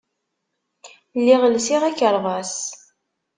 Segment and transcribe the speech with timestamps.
[1.19, 2.53] Lliɣ lsiɣ akerbas.